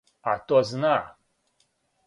[0.29, 0.95] А то зна.